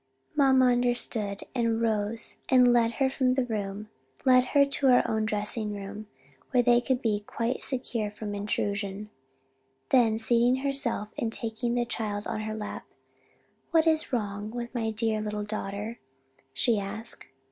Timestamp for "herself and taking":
10.63-11.75